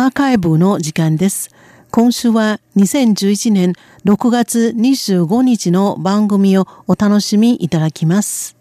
[0.00, 1.50] アーカイブの時間です。
[1.90, 3.72] 今週は2011年
[4.04, 8.56] 6月25日の番組をお楽しみいただきます。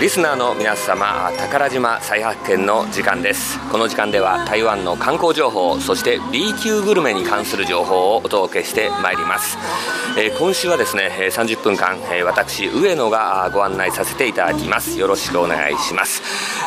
[0.00, 3.58] リスナーの皆様宝島再発見の時間です。
[3.72, 9.58] この時間では台湾の観光情報そして B 級グルメに関する情報をお届けしてまいります、
[10.16, 14.98] えー、今週はですね30分間、え、私上野がご案内させていただきます。
[15.00, 16.22] よろしくお願いします、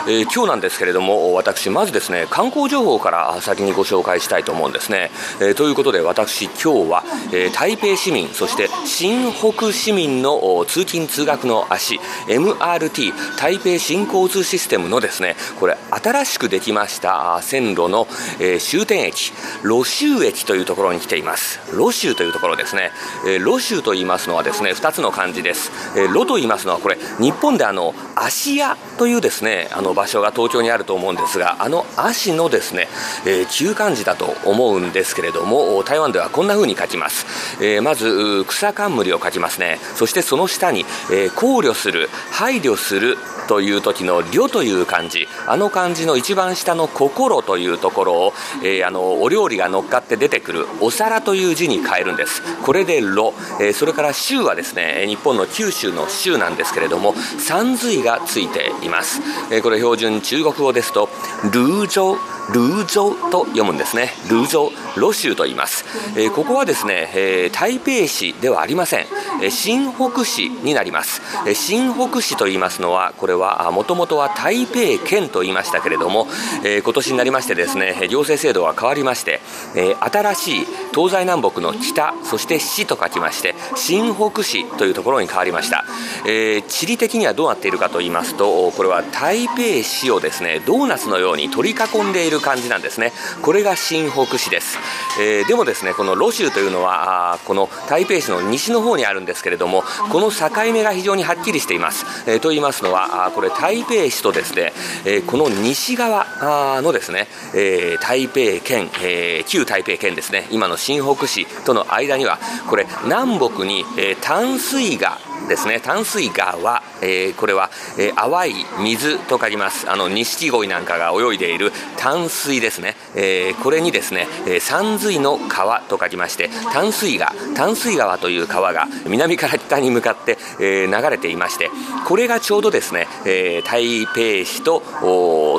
[0.07, 18.07] えー、今日なんですけれども私まずですね観光情報から先にご紹介したいと思うんですね、えということで私今日は、え台北市民そして新北市民の通勤通学の足 MRT 台北新交通システムのですねこれ新しくできました線路の、
[18.39, 19.31] えー、終点駅
[19.63, 21.59] ロシュー駅というところに来ています。
[21.75, 22.91] ロシューというところですね、
[23.25, 32.87] えー、ロシューと言いますのはですね2つの漢字です、えー、ロと言いますのはこれ日本であの芦屋というですねあの場所が東京にあると思うんですがあの足のですね、
[33.25, 37.25] えー、旧漢字だと思うんですけれども台湾ではこんな風に書きます、
[37.63, 39.79] えー、まず草冠を書きますね。
[39.95, 43.10] そしてその下に、えー、考慮する配慮する
[43.47, 45.27] という時の「りょ」という漢字。
[45.47, 52.41] あの漢字の一番下の「心」というところを、えー、あのお料理が乗っかって出てくる「お皿」という字に変えるんです。
[52.63, 61.09] これで「ろ」えー、それから「州」はですね日本の九州の州なんですけれども三髄がついています、えー、これ標準中国語ですと
[61.45, 62.13] 「ルージョ
[62.53, 64.09] ルージョと読むんですね。
[64.29, 65.85] ルージョロ州と言います、
[66.17, 69.05] えー、ここはですね、えー、台北市ではありません、
[69.41, 76.27] えー、新北市になります、えー、新北市と言いますのはこれはもともとは台北県と言いましたけれども、
[76.65, 79.39] えー、今年になりましてですね行政制度が変わりまして、
[79.75, 85.85] えー、新しい東西南北の北そして市と書きまして新北市というところに変わりました、
[86.25, 93.13] えー、地理的にはどうなっているかと言いますとこれは台北市をですねドーナツのように取り囲んでいる感じなんですね。
[93.41, 94.77] これが新北市です。
[95.19, 104.73] えー、でもですねこのロ州というのはこの台北市の西の方にあるんですけれどもこの境目が非常にはっきりしています、えー、と言いますのはこれ台北市とですね、
[105.05, 112.39] えー、この西側のですね、えー、台北県、えー、旧台北県ですね今の新北市との間には
[112.69, 115.79] これ南北に、えー、淡水河ですね。
[115.79, 119.89] 淡水川、えー、これは、えー、淡い水と書きます。
[119.89, 131.69] あの錦鯉なんかが泳いでいる淡水ですね、えー、これにですね、え、山水の川と書きまして淡水川淡水川という川が南から北に向かって、え、流れていまして
[132.07, 134.81] これがちょうどですね、え、台北市と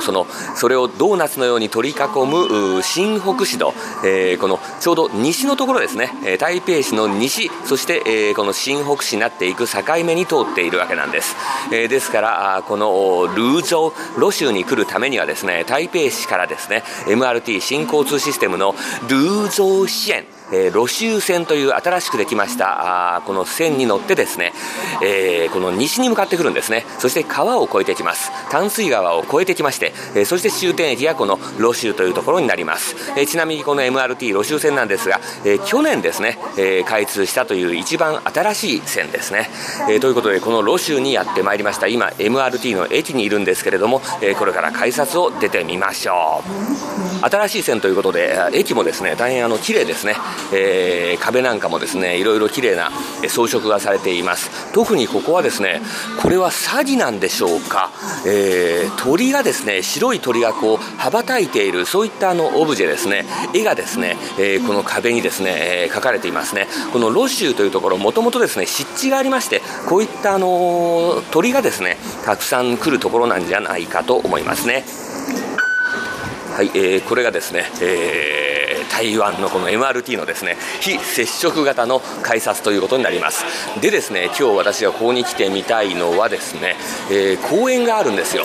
[0.00, 0.26] その
[0.56, 6.10] それをドーナツのように取り囲む新北市と、え、このちょうど西のところですね。
[6.38, 11.36] 台北市の西そして、え、この新北市になっていく境目に通っているわけなんです、
[11.72, 18.74] えー、ですからこのルーゾーロ州に来るためにはですね台北市からですね MRT 新交通システムの
[19.08, 24.52] ルーゾー支援えー、ロシュー線という新しくできましたあこの線に乗ってですね、
[25.02, 26.84] えー、この西に向かってくるんですね。
[26.98, 28.30] そして川を越えてきます。
[28.50, 39.48] 淡水川を越えてきまして、えー、そして終点駅がこのロシューというところになります、えー、ちなみにこの MRT ロシュー線なんですが、え、去年ですね、え、開通したという一番新しい線ですね、
[39.88, 41.86] え、ということでこのロシューにやってまいりました。
[41.86, 47.22] 今 MRT の駅にいるんですけれども、え、これから改札を出てみましょう。
[47.22, 50.16] 新しい線ということで駅もですね大変あの綺麗ですね。
[50.52, 52.90] えー、壁なんかもですねいろいろ綺麗な
[53.28, 54.72] 装飾がされています。
[54.72, 55.80] 特にここはですね
[56.20, 57.90] これは詐欺なんでしょうか、
[58.26, 66.66] えー、鳥がですね白い鳥がこう羽ばたいているそういったあのオブジェですね絵がですね、えー、この壁にですね、えー、描かれていますね。
[66.92, 74.84] このロシューというところもともとですね湿地がありましてこういったあの鳥がですねたくさん来るところなんじゃないかと思いますね。
[76.54, 78.41] はい、えー、これがですね、えー
[78.92, 83.44] 台湾のこの MRT のですね非接触型の改札ということになります。
[83.80, 86.76] でですね今日私がここに来てみたいのはですね、
[87.10, 88.44] えー、公園があるんですよ、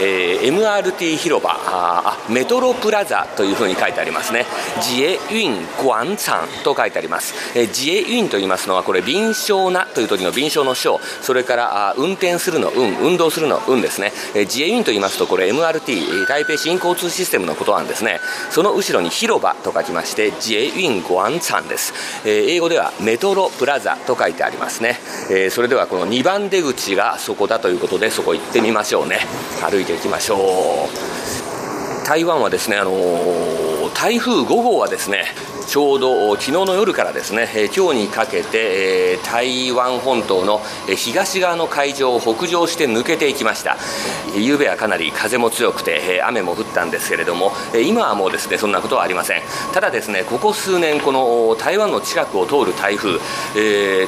[0.00, 4.46] えー、MRT 広場あメトロプラザというふうに書いてありますね。
[4.76, 18.20] 自衛運广場と書いてあります、えー、自衛運と言いますのはこれ臨床なという時の臨床の章それからあ運転するの運運動するの運ですね、えー、自衛運と言いますとこれ MRT 台北新交通システムのことなんですね。
[18.50, 21.92] その後ろに広場と書きましてジェイウィンゴアンツァンです、
[22.24, 24.98] えー、英語ではメトロプラザと書いてありますね、
[25.30, 29.20] えー、それではこの2番出口がそこだということでそこ行ってみましょうね。
[29.74, 30.36] 歩いていきましょ
[30.86, 32.06] う。
[32.06, 35.26] 台湾はですねあのー台風5号はですね
[35.66, 40.60] ちょうど昨日の夜からですね、今日にかけて、台湾本島の
[40.96, 43.76] 東側の海上を北上して抜けていきました。
[44.36, 47.52] 夕べはかなり風も強くて雨も降ったんですけれども
[47.86, 49.42] 今はもうですねそんなことはありません。
[49.72, 53.18] ただですねここ数年この台湾の近くを通る台風、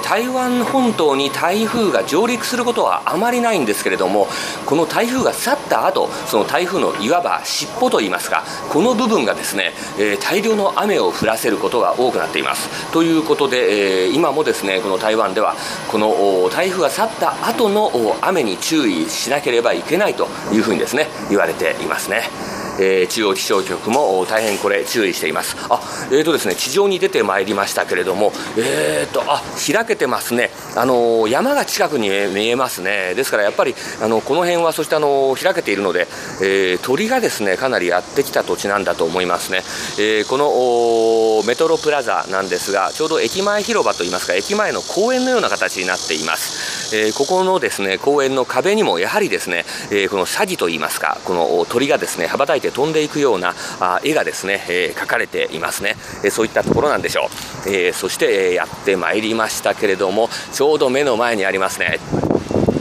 [0.02, 4.26] 台湾本島に台風が上陸することはあまりないんですけれども
[4.66, 9.72] この台風が去った後その台風のいわば尻尾といいますかこの部分がですね、
[10.20, 15.54] 大量の雨を降らせせることが多くなっていますということで、えー、今もですねこの台湾では
[15.88, 22.55] この台風が去った後の雨に注意しなければいけないというふうにですね言われていますね。
[22.78, 25.56] えー、中央気象局も大変これ注意しています。
[25.70, 25.80] あ
[26.10, 29.42] えーとですね地上に出てまいりましたけれどもえーとあ
[29.72, 30.50] 開けてますね。
[30.76, 33.14] あの山が近くに見えますね。
[33.14, 36.06] ですからやっぱりあのこの辺はそしてあの開けているので、
[36.42, 39.58] えー、鳥がですねかなりやってきた土地なんだと思いますね、
[39.98, 46.75] えー、このメトロプラザなんですがちょうど駅前広場といいますか駅前の公園のような形になっています。
[46.92, 57.28] え、ここのですね公園の壁にもやはりですね、え、この詐欺といいますかこの鳥がですね羽ばたいて飛んでいくようなあ絵がですね、え、描かれていますね、えそういったところなんでしょ
[57.66, 61.98] う、えそして、えやってまいりましたけれどもちょうど目の前にありますね。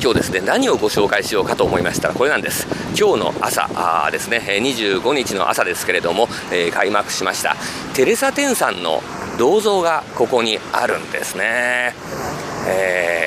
[0.01, 2.67] 今日ですね何をご紹介しようかと思いましたらこれなんです。
[2.99, 7.55] 今日の朝あですね25日の朝ですけれども、えー、開幕しました。
[7.95, 9.01] テレサ・テンさんの
[9.37, 11.93] 銅像がここにあるんですね、
[12.67, 13.24] えー、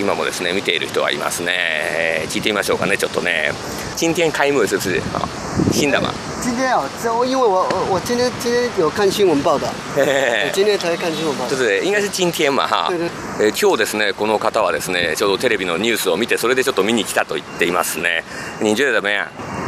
[0.00, 3.52] 今もですね見ている人がいますねえー聞いてみましょうかねちょっとね
[3.96, 5.00] 今天開幕是不是
[5.72, 6.12] 新的吗
[6.42, 6.82] 今天啊，
[7.14, 11.54] 我因为我我今天今天有看新闻报道我，今天才看新闻报道。
[11.54, 12.90] 对应该是今天嘛哈。
[13.38, 18.24] えー、今日ですねこの方はですねちょうどテレビのニュースを見てそれでちょっと見に来たと言っていますね。
[18.62, 19.26] 你觉得怎么样？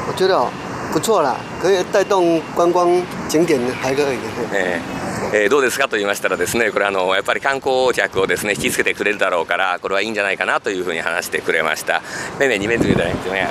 [0.08, 0.48] 我觉得
[0.92, 2.88] 不错啦，可以带动观光
[3.28, 4.16] 景点还可以。
[4.54, 5.01] えー
[5.34, 12.02] えー、どうですかと言いましたらですねこれあのやっぱり観光客をですね引きつけてくれるだろうからこれはいいんじゃないかなというふうに話してくれました。
[12.38, 13.48] 妹妹，你们觉得怎么样？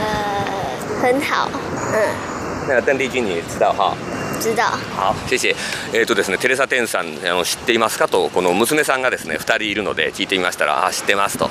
[0.00, 1.50] 呃，很好。
[1.92, 2.66] 嗯。
[2.66, 3.94] 那个邓丽君你知道哈？
[4.40, 4.62] 知道。
[4.96, 5.54] 好、谢謝。
[5.92, 11.50] えっ、ー、とですね、テレサテンさんあの知っていますかとこの娘さんがですね2人いるので聞いてみましたらあ知ってますと。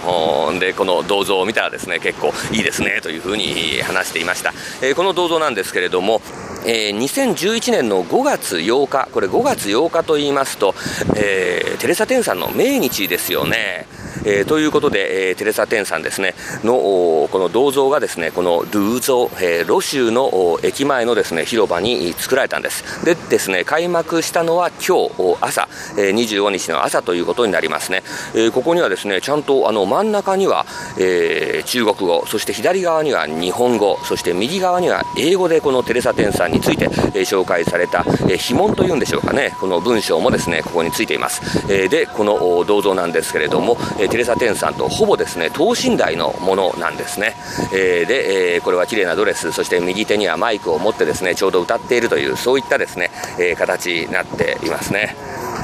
[0.59, 4.53] でこの銅像を見たらですね結構いいですねというふうに話していました。
[4.81, 6.21] えー、この銅像なんですけれども。
[6.65, 10.75] えー、2011年の5月8日、これ5月8日と言いますと、
[11.15, 13.87] えー、テレサ・テンさんの命日ですよね。
[14.25, 23.05] えー、ということで、えー、テレサ・テンさんですねのこの銅像がですねこのルーゾ、えー、ロ州の駅前のですね広場に作られたんです。
[23.05, 25.67] でですね開幕したのは今日朝、
[25.97, 28.03] えー、25日の朝ということになりますね、
[28.33, 30.65] えー、ここにはですねちゃんとあの真ん中には、
[30.99, 39.53] えー、中国語そして左側には日本語そして右側には英語でこのテレサ・テンさんについて、えー、紹介された、えー、碑文というんでしょうかね。
[39.59, 41.41] この文章もですねここについています、
[41.71, 47.35] えー、でこの銅像なんですけれども、えテレサ・テンさんとほぼですね等身大のものなんですね、
[47.73, 55.15] えー、で、えー、これは綺麗なドレスそして右手にはマイクを持ってですねちょうど歌っているというそういったですね、えー、形になっていますね。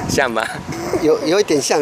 [0.08, 0.42] 像吗
[1.02, 1.78] 有有一点像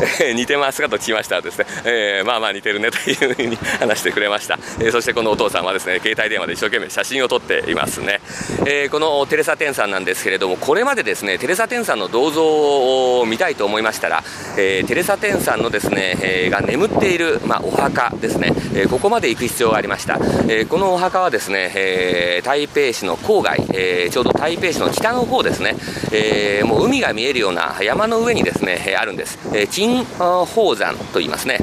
[0.00, 8.20] 啦 似てますかと聞きましたらですね、えー、まあまあ似てるねというふうに話してくれました、えー、そしてこのお父さんはですね携帯電話で一生懸命写真を撮っていますね、
[8.66, 12.44] え、このテレサ・テンさんなんですけれどもこれまでですねテレサ・テンさんの銅像
[13.20, 14.22] を見たいと思いましたら、
[14.56, 20.18] え、テレサ・テンさんのですね、え、が眠っている、まあ、お墓ですね、え、ここまで行く必要がありました、
[20.48, 25.76] え、このお墓はですね、え、台北市の郊外、え、ちょうど台北市の北の方ですね、
[26.12, 31.60] え、もう海が見えるような山の上にですね、あるんです、えー、金宝山と言いますね。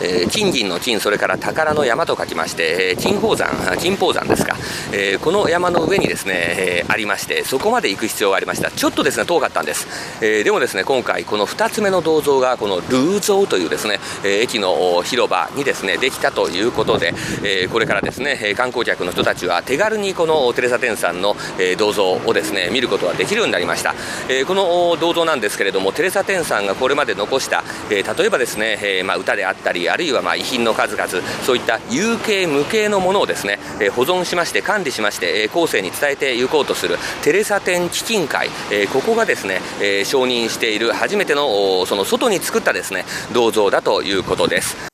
[0.00, 4.56] えー、金銀の金、それから宝の山と書きまして、えー、金宝山、金宝山ですか、
[4.92, 8.70] えー、この山の上にですね、えー、ありまして、そこまで行く必要がありました。
[8.70, 9.86] ちょっとですね、遠かったんです。
[10.20, 23.94] えー、でもですね、今回、この2つ目の銅像が、このルーゾーというですね、えー、駅の広場にですね、できたということで、えー、これからですね、観光客の人たちは手軽にこのテレサ・テンさんの、え、銅像をですね、見ることができるようになりました。
[24.28, 31.08] えー、この銅像なんですけれども、テレサ・テンさんがこれまで残した、えー、例えばですね、えーまあ、歌であったり、あるいはま遺品の数々
[31.44, 44.87] そういった有形無形のものをですね、え保存しまして管理しまして、え後世に伝えていこうとするテレサ展基金会、えここがですね、え承認している初めてのその外に作ったですね銅像だということです。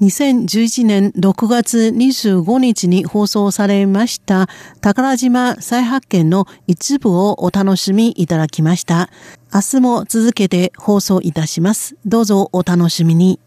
[0.00, 4.48] 2011年6月25日に放送されました
[4.80, 9.10] 宝島再発見の一部をお楽しみいただきました。
[9.52, 11.96] 明日も続けて放送いたします。
[12.06, 13.40] どうぞお楽しみに。